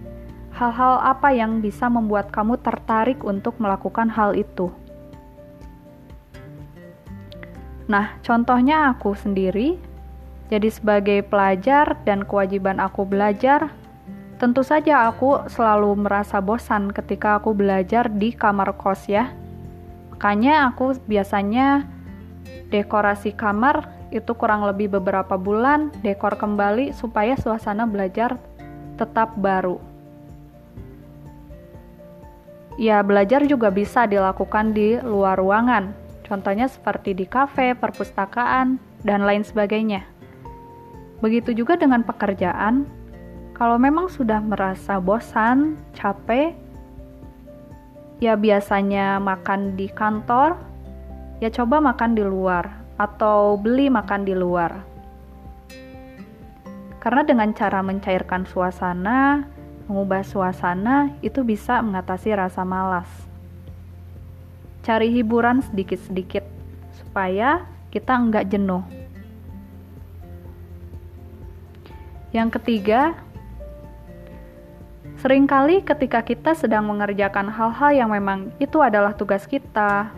Hal-hal 0.52 1.00
apa 1.04 1.32
yang 1.32 1.62
bisa 1.62 1.88
membuat 1.88 2.34
kamu 2.34 2.60
tertarik 2.60 3.24
untuk 3.24 3.56
melakukan 3.62 4.12
hal 4.12 4.36
itu. 4.36 4.74
Nah, 7.92 8.16
contohnya 8.24 8.96
aku 8.96 9.12
sendiri 9.20 9.76
jadi 10.48 10.68
sebagai 10.72 11.28
pelajar 11.28 12.00
dan 12.08 12.24
kewajiban 12.24 12.80
aku 12.80 13.04
belajar, 13.04 13.72
tentu 14.40 14.64
saja 14.64 15.12
aku 15.12 15.48
selalu 15.52 16.08
merasa 16.08 16.40
bosan 16.40 16.92
ketika 16.92 17.40
aku 17.40 17.52
belajar 17.52 18.08
di 18.08 18.32
kamar 18.32 18.76
kos 18.80 19.12
ya. 19.12 19.32
Makanya 20.12 20.72
aku 20.72 20.96
biasanya 21.08 21.88
dekorasi 22.68 23.36
kamar 23.36 23.88
itu 24.12 24.32
kurang 24.36 24.68
lebih 24.68 24.92
beberapa 24.92 25.40
bulan 25.40 25.92
dekor 26.04 26.36
kembali 26.36 26.92
supaya 26.96 27.40
suasana 27.40 27.88
belajar 27.88 28.36
tetap 29.00 29.36
baru. 29.40 29.80
Ya, 32.76 33.00
belajar 33.04 33.48
juga 33.48 33.72
bisa 33.72 34.04
dilakukan 34.04 34.76
di 34.76 35.00
luar 35.00 35.40
ruangan. 35.40 36.01
Contohnya 36.32 36.72
seperti 36.72 37.12
di 37.12 37.28
kafe, 37.28 37.76
perpustakaan, 37.76 38.80
dan 39.04 39.28
lain 39.28 39.44
sebagainya. 39.44 40.08
Begitu 41.20 41.52
juga 41.52 41.76
dengan 41.76 42.08
pekerjaan, 42.08 42.88
kalau 43.52 43.76
memang 43.76 44.08
sudah 44.08 44.40
merasa 44.40 45.04
bosan, 45.04 45.76
capek, 45.92 46.56
ya 48.24 48.40
biasanya 48.40 49.20
makan 49.20 49.76
di 49.76 49.92
kantor, 49.92 50.56
ya 51.44 51.52
coba 51.52 51.84
makan 51.84 52.16
di 52.16 52.24
luar 52.24 52.80
atau 52.96 53.60
beli 53.60 53.92
makan 53.92 54.24
di 54.24 54.32
luar. 54.32 54.72
Karena 57.04 57.28
dengan 57.28 57.52
cara 57.52 57.84
mencairkan 57.84 58.48
suasana, 58.48 59.44
mengubah 59.92 60.24
suasana, 60.24 61.12
itu 61.20 61.44
bisa 61.44 61.84
mengatasi 61.84 62.32
rasa 62.40 62.64
malas. 62.64 63.31
Cari 64.82 65.14
hiburan 65.14 65.62
sedikit-sedikit 65.62 66.42
supaya 66.98 67.70
kita 67.94 68.18
enggak 68.18 68.50
jenuh. 68.50 68.82
Yang 72.32 72.58
ketiga, 72.58 73.14
sering 75.20 75.46
kali 75.46 75.84
ketika 75.84 76.24
kita 76.24 76.56
sedang 76.56 76.88
mengerjakan 76.88 77.52
hal-hal 77.52 77.92
yang 77.94 78.10
memang 78.10 78.50
itu 78.58 78.80
adalah 78.80 79.12
tugas 79.14 79.44
kita, 79.46 80.10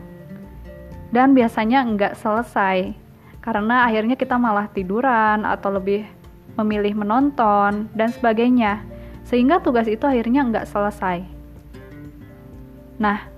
dan 1.10 1.34
biasanya 1.34 1.82
enggak 1.84 2.14
selesai, 2.22 2.94
karena 3.42 3.90
akhirnya 3.90 4.16
kita 4.16 4.38
malah 4.38 4.70
tiduran 4.70 5.44
atau 5.44 5.74
lebih 5.74 6.06
memilih 6.54 6.94
menonton 6.94 7.90
dan 7.98 8.10
sebagainya, 8.14 8.86
sehingga 9.26 9.58
tugas 9.60 9.90
itu 9.90 10.06
akhirnya 10.06 10.46
enggak 10.46 10.70
selesai. 10.70 11.26
Nah, 13.02 13.33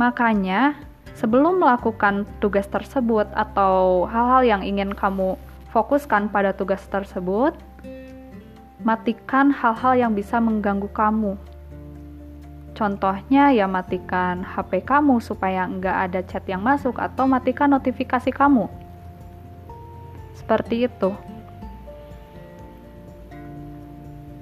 makanya 0.00 0.80
sebelum 1.12 1.60
melakukan 1.60 2.24
tugas 2.40 2.64
tersebut 2.72 3.28
atau 3.36 4.08
hal-hal 4.08 4.40
yang 4.40 4.62
ingin 4.64 4.96
kamu 4.96 5.36
fokuskan 5.76 6.32
pada 6.32 6.56
tugas 6.56 6.80
tersebut, 6.88 7.52
matikan 8.80 9.52
hal-hal 9.52 9.92
yang 10.00 10.12
bisa 10.16 10.40
mengganggu 10.40 10.88
kamu. 10.96 11.36
Contohnya 12.72 13.52
ya 13.52 13.68
matikan 13.68 14.40
HP 14.40 14.88
kamu 14.88 15.20
supaya 15.20 15.68
nggak 15.68 15.96
ada 16.08 16.20
chat 16.24 16.48
yang 16.48 16.64
masuk 16.64 16.96
atau 16.96 17.28
matikan 17.28 17.68
notifikasi 17.68 18.32
kamu. 18.32 18.72
Seperti 20.32 20.88
itu. 20.88 21.12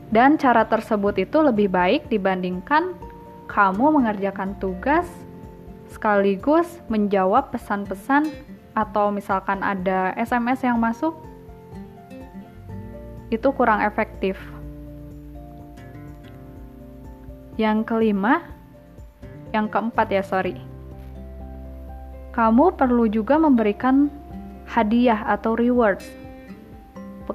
Dan 0.09 0.39
cara 0.39 0.63
tersebut 0.65 1.19
itu 1.19 1.43
lebih 1.43 1.69
baik 1.69 2.07
dibandingkan 2.07 2.95
kamu 3.51 4.01
mengerjakan 4.01 4.57
tugas 4.57 5.05
sekaligus 5.99 6.79
menjawab 6.87 7.51
pesan-pesan 7.51 8.31
atau 8.71 9.11
misalkan 9.11 9.67
ada 9.67 10.15
SMS 10.15 10.63
yang 10.63 10.79
masuk 10.79 11.11
itu 13.35 13.51
kurang 13.51 13.83
efektif. 13.83 14.39
Yang 17.59 17.91
kelima, 17.91 18.47
yang 19.51 19.67
keempat 19.67 20.07
ya, 20.15 20.23
sorry. 20.23 20.55
Kamu 22.31 22.79
perlu 22.79 23.11
juga 23.11 23.35
memberikan 23.35 24.07
hadiah 24.71 25.27
atau 25.27 25.59
rewards 25.59 26.07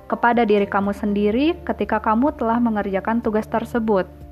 kepada 0.08 0.48
diri 0.48 0.63
kamu 0.63 0.96
sendiri 0.96 1.60
ketika 1.67 2.00
kamu 2.00 2.32
telah 2.39 2.63
mengerjakan 2.63 3.20
tugas 3.20 3.43
tersebut. 3.43 4.23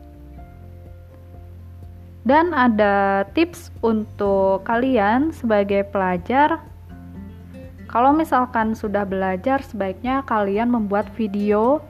Dan 2.31 2.55
ada 2.55 3.27
tips 3.35 3.75
untuk 3.83 4.63
kalian 4.63 5.35
sebagai 5.35 5.83
pelajar 5.91 6.63
kalau 7.91 8.15
misalkan 8.15 8.71
sudah 8.71 9.03
belajar, 9.03 9.59
sebaiknya 9.59 10.23
kalian 10.23 10.71
membuat 10.71 11.11
video 11.19 11.83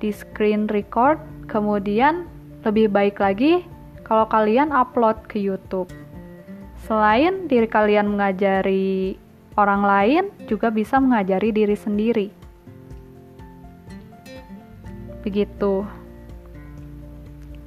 di 0.00 0.08
screen 0.08 0.64
record, 0.72 1.20
kemudian 1.52 2.24
lebih 2.64 2.88
baik 2.88 3.20
lagi 3.20 3.60
kalau 4.08 4.24
kalian 4.24 4.72
upload 4.72 5.20
ke 5.28 5.36
YouTube. 5.36 5.92
Selain 6.88 7.44
diri 7.44 7.68
kalian 7.68 8.08
mengajari 8.08 9.20
orang 9.60 9.84
lain, 9.84 10.24
juga 10.48 10.72
bisa 10.72 10.96
mengajari 10.96 11.52
diri 11.52 11.76
sendiri. 11.76 12.32
Begitu. 15.20 15.84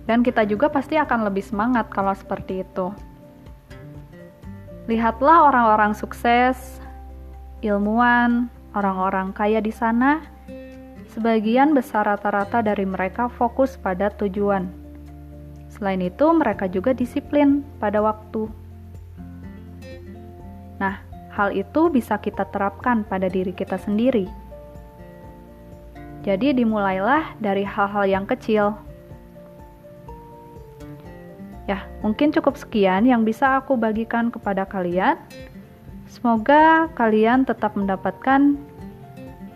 Dan 0.10 0.26
kita 0.26 0.46
juga 0.50 0.70
pasti 0.70 0.98
akan 0.98 1.30
lebih 1.30 1.46
semangat 1.46 1.90
kalau 1.94 2.14
seperti 2.18 2.66
itu. 2.66 2.90
Lihatlah 4.90 5.48
orang-orang 5.48 5.94
sukses 5.94 6.82
ilmuwan, 7.62 8.50
orang-orang 8.74 9.32
kaya 9.32 9.62
di 9.62 9.70
sana, 9.70 10.26
sebagian 11.14 11.78
besar 11.78 12.10
rata-rata 12.10 12.66
dari 12.66 12.84
mereka 12.84 13.30
fokus 13.30 13.78
pada 13.78 14.10
tujuan. 14.18 14.68
Selain 15.72 16.02
itu, 16.02 16.26
mereka 16.36 16.68
juga 16.68 16.92
disiplin 16.92 17.64
pada 17.80 18.04
waktu. 18.04 18.50
Nah, 20.82 21.00
hal 21.32 21.54
itu 21.56 21.88
bisa 21.94 22.18
kita 22.18 22.50
terapkan 22.50 23.06
pada 23.06 23.30
diri 23.32 23.54
kita 23.54 23.80
sendiri. 23.80 24.28
Jadi, 26.26 26.54
dimulailah 26.54 27.38
dari 27.40 27.64
hal-hal 27.66 28.06
yang 28.06 28.26
kecil. 28.28 28.76
Ya, 31.70 31.86
mungkin 32.02 32.34
cukup 32.34 32.58
sekian 32.58 33.06
yang 33.06 33.22
bisa 33.22 33.62
aku 33.62 33.78
bagikan 33.78 34.34
kepada 34.34 34.66
kalian. 34.66 35.18
Semoga 36.10 36.90
kalian 36.98 37.46
tetap 37.48 37.78
mendapatkan 37.78 38.58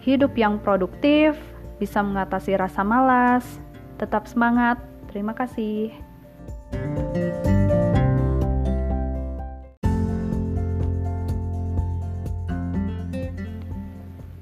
hidup 0.05 0.37
yang 0.37 0.61
produktif, 0.61 1.35
bisa 1.81 1.99
mengatasi 2.05 2.55
rasa 2.55 2.85
malas, 2.85 3.43
tetap 3.97 4.29
semangat. 4.29 4.79
Terima 5.09 5.33
kasih. 5.33 5.91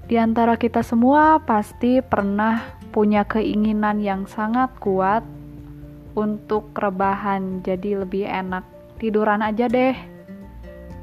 Di 0.04 0.20
antara 0.22 0.60
kita 0.60 0.86
semua 0.86 1.42
pasti 1.42 1.98
pernah 2.04 2.62
punya 2.94 3.26
keinginan 3.26 3.98
yang 3.98 4.30
sangat 4.30 4.70
kuat 4.78 5.26
untuk 6.14 6.74
rebahan 6.78 7.62
jadi 7.66 8.06
lebih 8.06 8.26
enak. 8.26 8.66
Tiduran 9.02 9.42
aja 9.42 9.66
deh. 9.70 9.98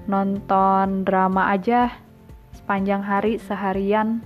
Nonton 0.06 1.06
drama 1.06 1.50
aja 1.54 1.94
sepanjang 2.54 3.02
hari 3.02 3.38
seharian. 3.38 4.22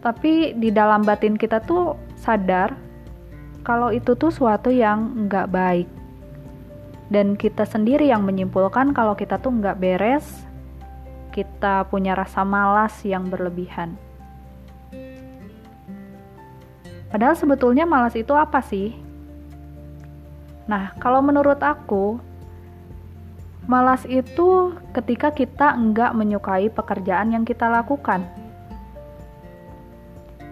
Tapi 0.00 0.56
di 0.56 0.72
dalam 0.72 1.04
batin 1.04 1.36
kita 1.36 1.60
tuh 1.60 1.94
sadar 2.16 2.72
kalau 3.60 3.92
itu 3.92 4.16
tuh 4.16 4.32
suatu 4.32 4.72
yang 4.72 5.28
nggak 5.28 5.50
baik. 5.52 5.88
Dan 7.10 7.34
kita 7.34 7.66
sendiri 7.66 8.06
yang 8.06 8.22
menyimpulkan 8.22 8.94
kalau 8.94 9.18
kita 9.18 9.36
tuh 9.36 9.50
nggak 9.50 9.78
beres. 9.78 10.46
Kita 11.30 11.86
punya 11.86 12.18
rasa 12.18 12.42
malas 12.42 13.02
yang 13.06 13.30
berlebihan 13.30 14.09
Padahal 17.10 17.34
sebetulnya 17.34 17.82
malas 17.82 18.14
itu 18.14 18.30
apa 18.32 18.62
sih? 18.62 18.94
Nah, 20.70 20.94
kalau 21.02 21.18
menurut 21.18 21.58
aku, 21.58 22.22
malas 23.66 24.06
itu 24.06 24.78
ketika 24.94 25.34
kita 25.34 25.74
enggak 25.74 26.14
menyukai 26.14 26.70
pekerjaan 26.70 27.34
yang 27.34 27.42
kita 27.42 27.66
lakukan. 27.66 28.22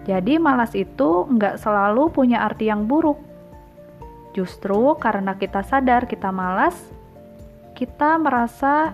Jadi 0.03 0.35
malas 0.35 0.75
itu 0.75 1.23
enggak 1.31 1.63
selalu 1.63 2.11
punya 2.11 2.43
arti 2.43 2.67
yang 2.67 2.83
buruk. 2.83 3.19
Justru 4.35 4.99
karena 4.99 5.39
kita 5.39 5.63
sadar 5.63 6.07
kita 6.11 6.27
malas, 6.31 6.75
kita 7.79 8.19
merasa 8.19 8.91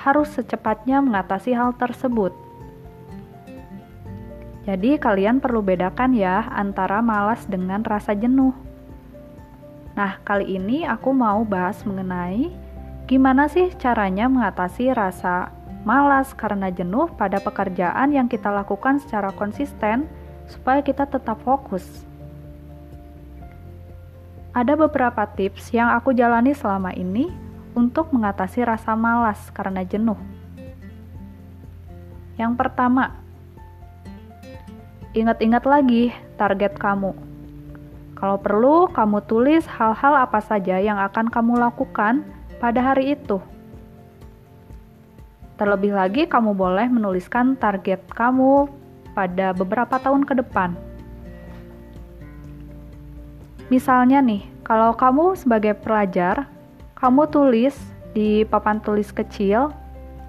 harus 0.00 0.32
secepatnya 0.32 1.04
mengatasi 1.04 1.52
hal 1.52 1.76
tersebut. 1.76 2.45
Jadi 4.66 4.98
kalian 4.98 5.38
perlu 5.38 5.62
bedakan 5.62 6.10
ya 6.10 6.50
antara 6.50 6.98
malas 6.98 7.46
dengan 7.46 7.86
rasa 7.86 8.18
jenuh. 8.18 8.50
Nah, 9.94 10.18
kali 10.26 10.58
ini 10.58 10.82
aku 10.82 11.14
mau 11.14 11.46
bahas 11.46 11.86
mengenai 11.86 12.50
gimana 13.06 13.46
sih 13.46 13.70
caranya 13.78 14.26
mengatasi 14.26 14.90
rasa 14.90 15.54
malas 15.86 16.34
karena 16.34 16.74
jenuh 16.74 17.06
pada 17.14 17.38
pekerjaan 17.38 18.10
yang 18.10 18.26
kita 18.26 18.50
lakukan 18.50 18.98
secara 18.98 19.30
konsisten 19.30 20.10
supaya 20.50 20.82
kita 20.82 21.06
tetap 21.06 21.38
fokus. 21.46 21.86
Ada 24.50 24.74
beberapa 24.74 25.22
tips 25.38 25.70
yang 25.70 25.94
aku 25.94 26.10
jalani 26.10 26.50
selama 26.58 26.90
ini 26.90 27.30
untuk 27.78 28.10
mengatasi 28.10 28.66
rasa 28.66 28.98
malas 28.98 29.38
karena 29.54 29.86
jenuh. 29.86 30.18
Yang 32.34 32.52
pertama, 32.58 33.25
Ingat-ingat 35.16 35.64
lagi 35.64 36.12
target 36.36 36.76
kamu. 36.76 37.16
Kalau 38.20 38.36
perlu, 38.36 38.84
kamu 38.92 39.24
tulis 39.24 39.64
hal-hal 39.64 40.12
apa 40.12 40.44
saja 40.44 40.76
yang 40.76 41.00
akan 41.00 41.32
kamu 41.32 41.56
lakukan 41.56 42.20
pada 42.60 42.84
hari 42.84 43.16
itu. 43.16 43.40
Terlebih 45.56 45.96
lagi, 45.96 46.28
kamu 46.28 46.52
boleh 46.52 46.84
menuliskan 46.92 47.56
target 47.56 48.04
kamu 48.12 48.68
pada 49.16 49.56
beberapa 49.56 49.96
tahun 49.96 50.28
ke 50.28 50.36
depan. 50.44 50.76
Misalnya 53.72 54.20
nih, 54.20 54.44
kalau 54.68 54.92
kamu 54.92 55.32
sebagai 55.32 55.80
pelajar, 55.80 56.44
kamu 56.92 57.24
tulis 57.32 57.72
di 58.12 58.44
papan 58.44 58.84
tulis 58.84 59.08
kecil 59.16 59.72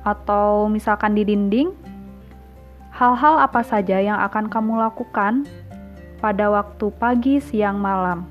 atau 0.07 0.71
misalkan 0.71 1.11
di 1.11 1.27
dinding 1.27 1.75
hal-hal 2.97 3.37
apa 3.37 3.61
saja 3.61 4.01
yang 4.01 4.17
akan 4.25 4.49
kamu 4.49 4.81
lakukan 4.81 5.45
pada 6.17 6.49
waktu 6.49 6.89
pagi, 6.97 7.37
siang, 7.37 7.77
malam. 7.77 8.25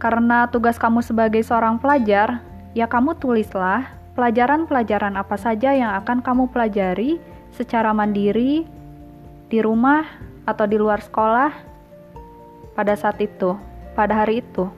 Karena 0.00 0.48
tugas 0.48 0.80
kamu 0.80 1.04
sebagai 1.04 1.44
seorang 1.44 1.76
pelajar, 1.76 2.40
ya 2.72 2.88
kamu 2.88 3.20
tulislah 3.20 3.84
pelajaran-pelajaran 4.16 5.12
apa 5.12 5.36
saja 5.36 5.76
yang 5.76 5.92
akan 6.00 6.24
kamu 6.24 6.48
pelajari 6.48 7.20
secara 7.52 7.92
mandiri 7.92 8.64
di 9.52 9.58
rumah 9.60 10.08
atau 10.48 10.64
di 10.64 10.80
luar 10.80 11.04
sekolah 11.04 11.52
pada 12.72 12.96
saat 12.96 13.20
itu, 13.20 13.60
pada 13.92 14.24
hari 14.24 14.40
itu. 14.40 14.72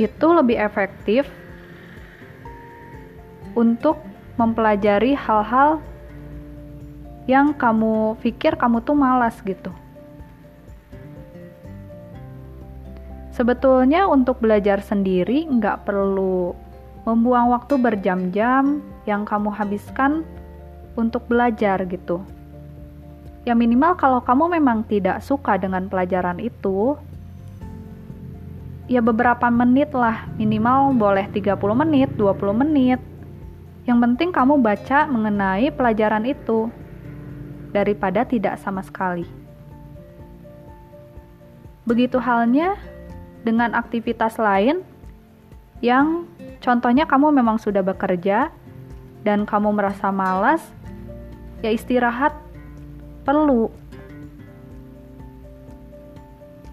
Itu 0.00 0.32
lebih 0.32 0.56
efektif 0.56 1.28
untuk 3.52 4.15
mempelajari 4.36 5.16
hal-hal 5.16 5.80
yang 7.26 7.56
kamu 7.56 8.14
pikir 8.22 8.54
kamu 8.54 8.84
tuh 8.86 8.94
malas 8.94 9.34
gitu. 9.42 9.74
Sebetulnya 13.36 14.08
untuk 14.08 14.40
belajar 14.40 14.80
sendiri 14.80 15.44
nggak 15.44 15.84
perlu 15.84 16.56
membuang 17.04 17.52
waktu 17.52 17.76
berjam-jam 17.76 18.80
yang 19.04 19.28
kamu 19.28 19.52
habiskan 19.52 20.24
untuk 20.96 21.28
belajar 21.28 21.84
gitu. 21.84 22.24
Ya 23.44 23.54
minimal 23.54 23.94
kalau 23.94 24.24
kamu 24.24 24.58
memang 24.58 24.82
tidak 24.88 25.22
suka 25.22 25.54
dengan 25.54 25.86
pelajaran 25.86 26.42
itu, 26.42 26.98
ya 28.90 28.98
beberapa 28.98 29.46
menit 29.52 29.94
lah, 29.94 30.26
minimal 30.34 30.96
boleh 30.98 31.30
30 31.30 31.54
menit, 31.78 32.10
20 32.18 32.50
menit, 32.56 32.98
yang 33.86 34.02
penting 34.02 34.34
kamu 34.34 34.58
baca 34.58 35.06
mengenai 35.06 35.70
pelajaran 35.70 36.26
itu 36.26 36.66
daripada 37.70 38.26
tidak 38.26 38.58
sama 38.58 38.82
sekali. 38.82 39.22
Begitu 41.86 42.18
halnya 42.18 42.74
dengan 43.46 43.78
aktivitas 43.78 44.42
lain 44.42 44.82
yang 45.78 46.26
contohnya 46.58 47.06
kamu 47.06 47.30
memang 47.30 47.62
sudah 47.62 47.86
bekerja 47.86 48.50
dan 49.22 49.46
kamu 49.46 49.70
merasa 49.70 50.10
malas, 50.10 50.66
ya 51.62 51.70
istirahat 51.70 52.34
perlu. 53.22 53.70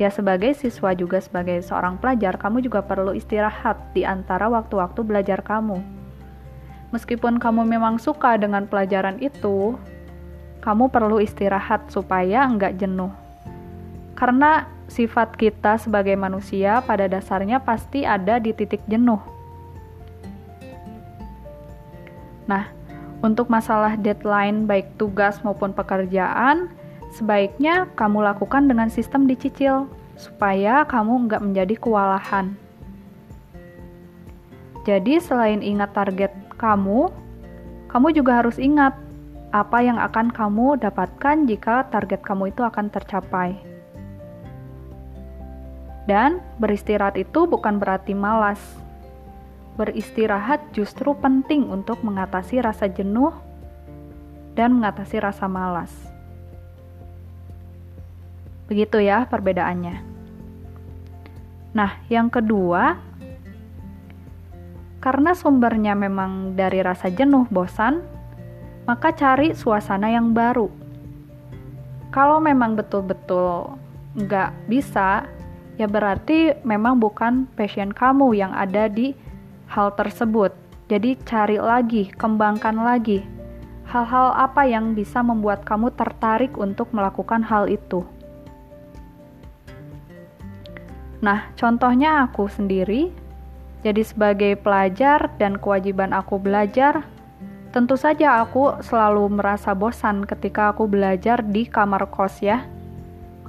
Ya 0.01 0.09
sebagai 0.09 0.57
siswa 0.57 0.97
juga 0.97 1.21
sebagai 1.21 1.61
seorang 1.61 2.01
pelajar, 2.01 2.41
kamu 2.41 2.65
juga 2.65 2.81
perlu 2.81 3.13
istirahat 3.13 3.77
di 3.93 4.01
antara 4.01 4.49
waktu-waktu 4.49 5.05
belajar 5.05 5.45
kamu 5.45 6.02
meskipun 6.93 7.41
kamu 7.41 7.65
memang 7.65 7.97
suka 7.97 8.37
dengan 8.37 8.69
pelajaran 8.69 9.17
itu, 9.17 9.73
kamu 10.61 10.93
perlu 10.93 11.17
istirahat 11.17 11.89
supaya 11.89 12.45
enggak 12.45 12.77
jenuh. 12.77 13.09
Karena 14.13 14.69
sifat 14.85 15.33
kita 15.35 15.81
sebagai 15.81 16.13
manusia 16.13 16.85
pada 16.85 17.09
dasarnya 17.09 17.57
pasti 17.59 18.05
ada 18.05 18.37
di 18.37 18.53
titik 18.53 18.85
jenuh. 18.85 19.19
Nah, 22.45 22.69
untuk 23.25 23.49
masalah 23.49 23.97
deadline 23.97 24.69
baik 24.69 24.93
tugas 25.01 25.41
maupun 25.41 25.73
pekerjaan, 25.73 26.69
sebaiknya 27.09 27.89
kamu 27.97 28.21
lakukan 28.21 28.69
dengan 28.69 28.93
sistem 28.93 29.25
dicicil 29.25 29.89
supaya 30.13 30.85
kamu 30.85 31.25
enggak 31.25 31.41
menjadi 31.41 31.75
kewalahan. 31.81 32.53
Jadi 34.83 35.15
selain 35.23 35.63
ingat 35.63 35.95
target 35.95 36.35
kamu, 36.63 37.11
kamu 37.91 38.07
juga 38.15 38.39
harus 38.39 38.55
ingat 38.55 38.95
apa 39.51 39.83
yang 39.83 39.99
akan 39.99 40.31
kamu 40.31 40.79
dapatkan 40.79 41.43
jika 41.45 41.91
target 41.91 42.23
kamu 42.23 42.55
itu 42.55 42.63
akan 42.63 42.87
tercapai. 42.87 43.59
Dan 46.07 46.39
beristirahat 46.57 47.19
itu 47.19 47.43
bukan 47.43 47.79
berarti 47.79 48.15
malas. 48.15 48.59
Beristirahat 49.75 50.71
justru 50.71 51.11
penting 51.19 51.67
untuk 51.67 51.99
mengatasi 51.99 52.63
rasa 52.63 52.87
jenuh 52.87 53.35
dan 54.55 54.79
mengatasi 54.79 55.19
rasa 55.19 55.45
malas. 55.51 55.91
Begitu 58.71 59.03
ya 59.03 59.27
perbedaannya. 59.27 60.01
Nah, 61.73 61.97
yang 62.05 62.29
kedua, 62.29 63.01
karena 65.03 65.35
sumbernya 65.35 65.99
memang 65.99 66.55
dari 66.55 66.79
rasa 66.79 67.11
jenuh, 67.11 67.43
bosan, 67.51 67.99
maka 68.87 69.11
cari 69.11 69.51
suasana 69.51 70.07
yang 70.07 70.31
baru. 70.31 70.71
Kalau 72.15 72.39
memang 72.39 72.79
betul-betul 72.79 73.75
nggak 74.15 74.71
bisa, 74.71 75.27
ya 75.75 75.91
berarti 75.91 76.55
memang 76.63 77.03
bukan 77.03 77.51
passion 77.59 77.91
kamu 77.91 78.31
yang 78.31 78.55
ada 78.55 78.87
di 78.87 79.11
hal 79.67 79.91
tersebut. 79.99 80.55
Jadi 80.87 81.19
cari 81.27 81.59
lagi, 81.59 82.07
kembangkan 82.15 82.79
lagi 82.79 83.27
hal-hal 83.83 84.31
apa 84.39 84.63
yang 84.63 84.95
bisa 84.95 85.19
membuat 85.19 85.67
kamu 85.67 85.91
tertarik 85.93 86.55
untuk 86.55 86.87
melakukan 86.95 87.43
hal 87.43 87.67
itu. 87.67 88.07
Nah, 91.19 91.51
contohnya 91.55 92.23
aku 92.23 92.47
sendiri 92.47 93.22
jadi 93.83 94.01
sebagai 94.01 94.55
pelajar 94.57 95.29
dan 95.37 95.59
kewajiban 95.59 96.15
aku 96.15 96.39
belajar, 96.39 97.03
Tentu 97.73 97.97
saja 97.97 98.37
aku 98.37 98.85
selalu 98.85 99.33
merasa 99.33 99.73
bosan 99.73 100.29
ketika 100.29 100.69
aku 100.69 100.85
belajar 100.85 101.41
di 101.41 101.65
kamar 101.65 102.05
kos 102.05 102.37
ya. 102.37 102.69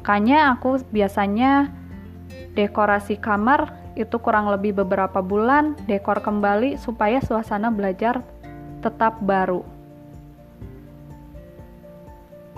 Makanya 0.01 0.57
aku 0.57 0.81
biasanya 0.89 1.69
dekorasi 2.57 3.21
kamar 3.21 3.77
itu 4.01 4.17
kurang 4.17 4.49
lebih 4.49 4.81
beberapa 4.81 5.21
bulan 5.21 5.77
dekor 5.85 6.25
kembali 6.25 6.81
supaya 6.81 7.21
suasana 7.21 7.69
belajar 7.69 8.25
tetap 8.81 9.21
baru. 9.21 9.61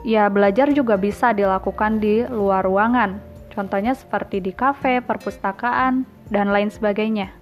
Ya, 0.07 0.31
belajar 0.31 0.71
juga 0.71 0.95
bisa 0.95 1.35
dilakukan 1.35 1.99
di 1.99 2.23
luar 2.31 2.63
ruangan, 2.63 3.19
contohnya 3.51 3.91
seperti 3.99 4.39
di 4.39 4.55
kafe, 4.55 5.03
perpustakaan, 5.03 6.07
dan 6.31 6.55
lain 6.55 6.71
sebagainya. 6.71 7.36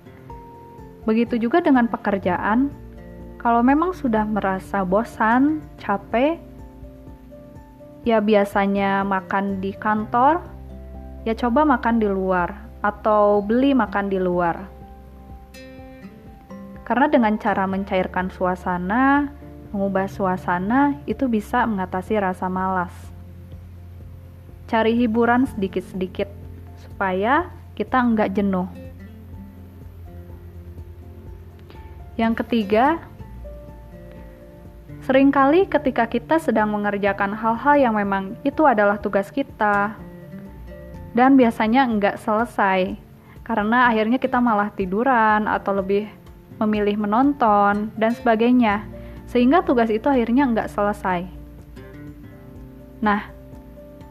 Begitu 1.05 1.37
juga 1.37 1.61
dengan 1.61 1.85
pekerjaan, 1.85 2.73
kalau 3.37 3.61
memang 3.61 3.93
sudah 3.93 4.25
merasa 4.25 4.89
bosan, 4.89 5.61
capek, 5.77 6.41
ya 8.09 8.21
biasanya 8.25 9.05
makan 9.05 9.61
di 9.61 9.77
kantor, 9.77 10.41
ya 11.29 11.37
coba 11.37 11.69
makan 11.69 12.01
di 12.01 12.09
luar 12.09 12.57
atau 12.81 13.45
beli 13.45 13.77
makan 13.77 14.09
di 14.09 14.17
luar. 14.17 14.65
Karena 16.85 17.09
dengan 17.09 17.37
cara 17.41 17.65
mencairkan 17.65 18.29
suasana, 18.29 19.33
mengubah 19.73 20.05
suasana, 20.09 20.97
itu 21.09 21.29
bisa 21.29 21.65
mengatasi 21.65 22.21
rasa 22.21 22.49
malas. 22.53 22.93
Cari 24.69 24.97
hiburan 24.97 25.49
sedikit-sedikit 25.49 26.29
supaya 26.85 27.49
kita 27.73 28.01
enggak 28.01 28.37
jenuh. 28.37 28.84
Yang 32.15 32.47
ketiga, 32.47 33.03
sering 35.03 35.35
kali 35.35 35.67
ketika 35.67 36.07
kita 36.07 36.39
sedang 36.39 36.71
mengerjakan 36.71 37.35
hal-hal 37.35 37.75
yang 37.75 37.95
memang 37.99 38.39
itu 38.47 38.63
adalah 38.63 39.03
tugas 39.03 39.35
kita, 39.35 39.99
dan 41.11 41.35
biasanya 41.35 41.91
enggak 41.91 42.23
selesai, 42.23 42.95
karena 43.43 43.91
akhirnya 43.91 44.23
kita 44.23 44.39
malah 44.39 44.71
tiduran 44.71 45.51
atau 45.51 45.75
lebih 45.75 46.07
memilih 46.63 46.95
menonton 47.03 47.91
dan 47.99 48.15
sebagainya, 48.15 48.87
sehingga 49.27 49.67
tugas 49.67 49.91
itu 49.91 50.07
akhirnya 50.07 50.47
enggak 50.47 50.71
selesai. 50.71 51.27
Nah, 53.03 53.27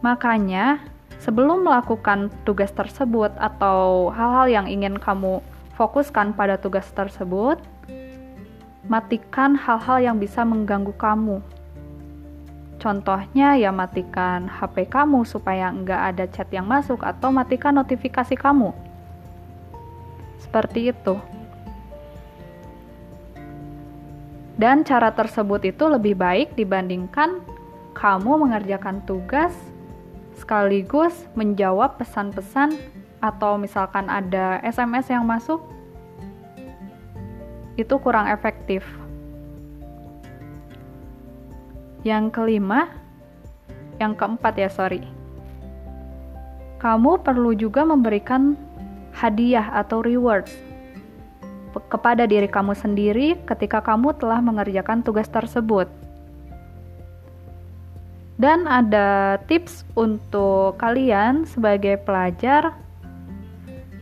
makanya 0.03 0.83
sebelum 1.23 1.63
melakukan 1.63 2.27
tugas 2.43 2.75
tersebut 2.75 3.31
atau 3.39 4.11
hal-hal 4.11 4.51
yang 4.51 4.67
ingin 4.67 4.99
kamu 4.99 5.39
fokuskan 5.79 6.35
pada 6.35 6.59
tugas 6.59 6.85
tersebut, 6.91 7.57
matikan 8.87 9.55
hal-hal 9.55 9.99
yang 10.03 10.17
bisa 10.19 10.43
mengganggu 10.43 10.91
kamu. 10.99 11.39
Contohnya 12.83 13.55
ya 13.55 13.71
matikan 13.71 14.43
HP 14.51 14.91
kamu 14.91 15.23
supaya 15.23 15.71
nggak 15.71 16.01
ada 16.13 16.25
chat 16.27 16.51
yang 16.51 16.67
masuk 16.67 16.99
atau 16.99 17.31
matikan 17.31 17.71
notifikasi 17.71 18.35
kamu. 18.35 18.75
Seperti 20.43 20.91
itu. 20.91 21.15
Dan 24.59 24.85
cara 24.85 25.09
tersebut 25.15 25.63
itu 25.63 25.87
lebih 25.87 26.19
baik 26.19 26.53
dibandingkan 26.59 27.41
kamu 27.95 28.45
mengerjakan 28.45 29.01
tugas 29.07 29.55
sekaligus 30.37 31.25
menjawab 31.33 31.97
pesan-pesan 31.97 32.75
atau 33.23 33.55
misalkan 33.55 34.11
ada 34.11 34.59
SMS 34.59 35.07
yang 35.07 35.23
masuk 35.23 35.72
itu 37.79 37.95
kurang 37.97 38.29
efektif. 38.29 38.85
Yang 42.03 42.35
kelima, 42.35 42.91
yang 43.97 44.13
keempat 44.13 44.53
ya, 44.59 44.69
sorry. 44.69 45.01
Kamu 46.83 47.23
perlu 47.23 47.55
juga 47.55 47.87
memberikan 47.87 48.59
hadiah 49.15 49.71
atau 49.71 50.03
rewards 50.03 50.51
kepada 51.89 52.29
diri 52.29 52.45
kamu 52.45 52.77
sendiri 52.77 53.39
ketika 53.49 53.81
kamu 53.81 54.13
telah 54.19 54.43
mengerjakan 54.43 55.01
tugas 55.01 55.25
tersebut. 55.31 55.89
Dan 58.37 58.65
ada 58.65 59.39
tips 59.45 59.85
untuk 59.93 60.75
kalian 60.81 61.45
sebagai 61.45 62.01
pelajar 62.01 62.75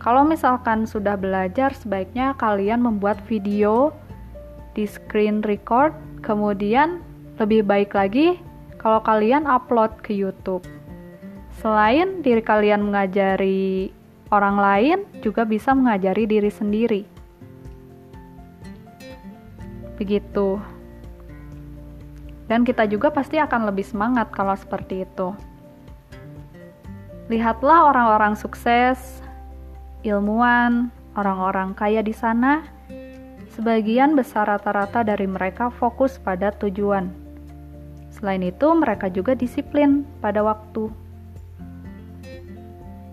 kalau 0.02 0.26
misalkan 0.26 0.90
sudah 0.90 1.14
belajar, 1.14 1.78
sebaiknya 1.78 2.34
kalian 2.42 2.82
membuat 2.82 3.22
video 3.30 3.94
di 4.74 4.90
screen 4.90 5.46
record, 5.46 5.94
kemudian 6.26 7.06
lebih 7.38 7.62
baik 7.62 7.94
lagi 7.94 8.42
kalau 8.82 8.98
kalian 9.06 9.46
upload 9.46 9.94
ke 10.02 10.10
YouTube. 10.10 10.66
Selain 11.62 12.26
diri 12.26 12.42
kalian 12.42 12.90
mengajari 12.90 13.94
orang 14.34 14.58
lain, 14.58 15.00
juga 15.22 15.46
bisa 15.46 15.70
mengajari 15.78 16.26
diri 16.26 16.50
sendiri. 16.50 17.06
Begitu. 20.02 20.58
Dan 22.50 22.66
kita 22.66 22.90
juga 22.90 23.14
pasti 23.14 23.38
akan 23.38 23.70
lebih 23.70 23.86
semangat 23.86 24.34
kalau 24.34 24.58
seperti 24.58 25.06
itu. 25.06 25.30
Lihatlah 27.30 27.94
orang-orang 27.94 28.34
sukses 28.34 29.22
ilmuwan, 30.02 30.90
orang-orang 31.14 31.78
kaya 31.78 32.02
di 32.02 32.14
sana, 32.14 32.66
sebagian 33.54 34.18
besar 34.18 34.50
rata-rata 34.50 35.06
dari 35.06 35.30
mereka 35.30 35.70
fokus 35.70 36.18
pada 36.18 36.50
tujuan. 36.58 37.14
Selain 38.12 38.42
itu, 38.42 38.68
mereka 38.74 39.08
juga 39.08 39.38
disiplin 39.38 40.04
pada 40.20 40.42
waktu. 40.44 40.90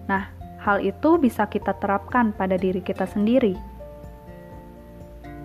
Nah, 0.09 0.33
hal 0.65 0.81
itu 0.83 1.21
bisa 1.21 1.45
kita 1.47 1.77
terapkan 1.77 2.33
pada 2.33 2.57
diri 2.57 2.81
kita 2.81 3.05
sendiri. 3.05 3.55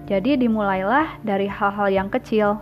Jadi, 0.07 0.39
dimulailah 0.39 1.21
dari 1.23 1.47
hal-hal 1.47 1.87
yang 1.91 2.09
kecil. 2.11 2.59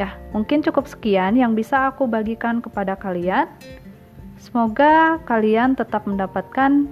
Ya, 0.00 0.16
mungkin 0.32 0.64
cukup 0.64 0.88
sekian 0.88 1.36
yang 1.36 1.52
bisa 1.52 1.92
aku 1.92 2.08
bagikan 2.08 2.64
kepada 2.64 2.96
kalian. 2.96 3.52
Semoga 4.40 5.20
kalian 5.28 5.76
tetap 5.76 6.08
mendapatkan 6.08 6.88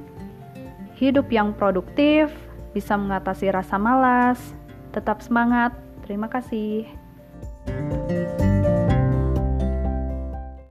hidup 1.00 1.32
yang 1.32 1.56
produktif, 1.56 2.28
bisa 2.76 2.92
mengatasi 3.00 3.48
rasa 3.48 3.80
malas, 3.80 4.36
tetap 4.92 5.24
semangat. 5.24 5.72
Terima 6.04 6.28
kasih. 6.28 6.84